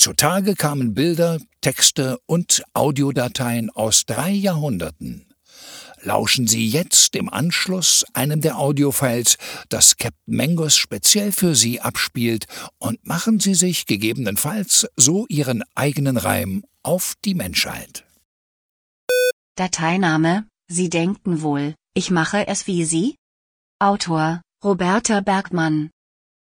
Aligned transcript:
Zutage 0.00 0.54
kamen 0.54 0.94
Bilder, 0.94 1.38
Texte 1.60 2.18
und 2.24 2.62
Audiodateien 2.72 3.68
aus 3.68 4.06
drei 4.06 4.30
Jahrhunderten. 4.30 5.26
Lauschen 6.00 6.46
Sie 6.46 6.66
jetzt 6.66 7.14
im 7.16 7.28
Anschluss 7.28 8.06
einem 8.14 8.40
der 8.40 8.56
Audiofiles, 8.56 9.36
das 9.68 9.98
Captain 9.98 10.34
Mangos 10.34 10.78
speziell 10.78 11.32
für 11.32 11.54
Sie 11.54 11.82
abspielt, 11.82 12.46
und 12.78 13.06
machen 13.06 13.40
Sie 13.40 13.52
sich 13.52 13.84
gegebenenfalls 13.84 14.88
so 14.96 15.26
Ihren 15.28 15.62
eigenen 15.74 16.16
Reim 16.16 16.64
auf 16.82 17.12
die 17.26 17.34
Menschheit. 17.34 18.06
Dateiname, 19.56 20.46
Sie 20.66 20.88
denken 20.88 21.42
wohl, 21.42 21.74
ich 21.92 22.10
mache 22.10 22.48
es 22.48 22.66
wie 22.66 22.86
Sie? 22.86 23.16
Autor, 23.78 24.40
Roberta 24.64 25.20
Bergmann. 25.20 25.90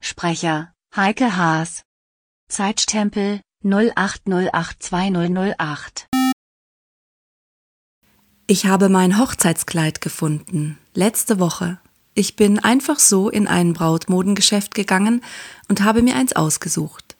Sprecher, 0.00 0.72
Heike 0.96 1.36
Haas. 1.36 1.82
Zeitstempel, 2.54 3.40
08082008. 3.64 6.06
Ich 8.46 8.66
habe 8.66 8.88
mein 8.88 9.18
Hochzeitskleid 9.18 10.00
gefunden, 10.00 10.78
letzte 10.94 11.40
Woche. 11.40 11.80
Ich 12.14 12.36
bin 12.36 12.60
einfach 12.60 13.00
so 13.00 13.28
in 13.28 13.48
ein 13.48 13.72
Brautmodengeschäft 13.72 14.72
gegangen 14.72 15.24
und 15.68 15.82
habe 15.82 16.02
mir 16.02 16.14
eins 16.14 16.34
ausgesucht. 16.34 17.16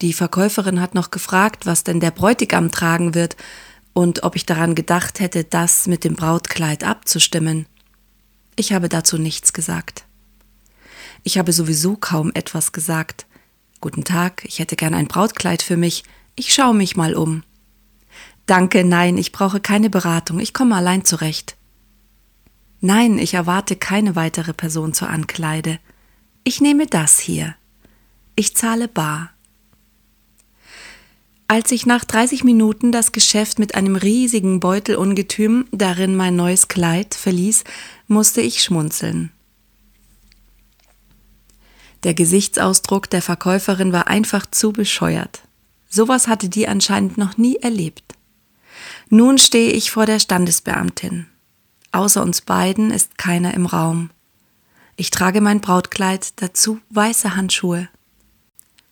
Die 0.00 0.12
Verkäuferin 0.12 0.80
hat 0.80 0.94
noch 0.94 1.10
gefragt, 1.10 1.66
was 1.66 1.82
denn 1.82 1.98
der 1.98 2.12
Bräutigam 2.12 2.70
tragen 2.70 3.14
wird 3.14 3.36
und 3.94 4.22
ob 4.22 4.36
ich 4.36 4.46
daran 4.46 4.76
gedacht 4.76 5.18
hätte, 5.18 5.42
das 5.42 5.88
mit 5.88 6.04
dem 6.04 6.14
Brautkleid 6.14 6.84
abzustimmen. 6.84 7.66
Ich 8.54 8.72
habe 8.72 8.88
dazu 8.88 9.18
nichts 9.18 9.52
gesagt. 9.52 10.04
Ich 11.24 11.36
habe 11.36 11.52
sowieso 11.52 11.96
kaum 11.96 12.30
etwas 12.32 12.70
gesagt. 12.70 13.26
Guten 13.80 14.02
Tag, 14.02 14.44
ich 14.44 14.58
hätte 14.58 14.74
gern 14.74 14.94
ein 14.94 15.06
Brautkleid 15.06 15.62
für 15.62 15.76
mich. 15.76 16.02
Ich 16.34 16.52
schaue 16.52 16.74
mich 16.74 16.96
mal 16.96 17.14
um. 17.14 17.44
Danke, 18.46 18.82
nein, 18.82 19.16
ich 19.16 19.30
brauche 19.30 19.60
keine 19.60 19.88
Beratung, 19.88 20.40
ich 20.40 20.52
komme 20.52 20.74
allein 20.74 21.04
zurecht. 21.04 21.56
Nein, 22.80 23.18
ich 23.18 23.34
erwarte 23.34 23.76
keine 23.76 24.16
weitere 24.16 24.52
Person 24.52 24.94
zur 24.94 25.10
Ankleide. 25.10 25.78
Ich 26.42 26.60
nehme 26.60 26.86
das 26.86 27.18
hier. 27.18 27.54
Ich 28.34 28.56
zahle 28.56 28.88
bar. 28.88 29.30
Als 31.46 31.70
ich 31.70 31.86
nach 31.86 32.04
30 32.04 32.44
Minuten 32.44 32.90
das 32.92 33.12
Geschäft 33.12 33.58
mit 33.58 33.74
einem 33.74 33.96
riesigen 33.96 34.60
Beutelungetüm, 34.60 35.66
darin 35.72 36.16
mein 36.16 36.36
neues 36.36 36.68
Kleid, 36.68 37.14
verließ, 37.14 37.64
musste 38.06 38.40
ich 38.40 38.62
schmunzeln. 38.62 39.30
Der 42.04 42.14
Gesichtsausdruck 42.14 43.10
der 43.10 43.22
Verkäuferin 43.22 43.92
war 43.92 44.06
einfach 44.06 44.46
zu 44.46 44.72
bescheuert. 44.72 45.42
Sowas 45.88 46.28
hatte 46.28 46.48
die 46.48 46.68
anscheinend 46.68 47.18
noch 47.18 47.36
nie 47.36 47.56
erlebt. 47.56 48.14
Nun 49.08 49.38
stehe 49.38 49.72
ich 49.72 49.90
vor 49.90 50.06
der 50.06 50.18
Standesbeamtin. 50.18 51.26
Außer 51.92 52.22
uns 52.22 52.42
beiden 52.42 52.90
ist 52.90 53.18
keiner 53.18 53.54
im 53.54 53.66
Raum. 53.66 54.10
Ich 54.96 55.10
trage 55.10 55.40
mein 55.40 55.60
Brautkleid, 55.60 56.40
dazu 56.42 56.80
weiße 56.90 57.34
Handschuhe. 57.34 57.88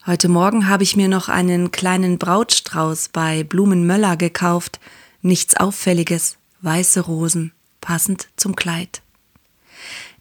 Heute 0.06 0.28
Morgen 0.28 0.68
habe 0.68 0.84
ich 0.84 0.96
mir 0.96 1.08
noch 1.08 1.28
einen 1.28 1.72
kleinen 1.72 2.18
Brautstrauß 2.18 3.08
bei 3.08 3.42
Blumenmöller 3.42 4.16
gekauft, 4.16 4.78
nichts 5.20 5.56
Auffälliges, 5.56 6.38
weiße 6.62 7.00
Rosen, 7.00 7.52
passend 7.80 8.28
zum 8.36 8.54
Kleid. 8.56 9.02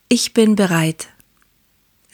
Ich 0.10 0.34
bin 0.34 0.56
bereit. 0.56 1.10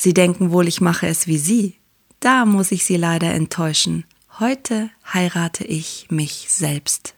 Sie 0.04 0.16
denken 0.16 0.52
wohl, 0.52 0.68
ich 0.68 0.82
mache 0.82 1.06
es 1.06 1.28
wie 1.28 1.38
Sie. 1.38 1.76
Da 2.22 2.46
muss 2.46 2.72
ich 2.72 2.86
Sie 2.86 2.98
leider 2.98 3.36
enttäuschen. 3.36 4.04
Heute 4.40 4.90
heirate 5.14 5.64
ich 5.64 6.08
mich 6.10 6.48
selbst. 6.50 7.14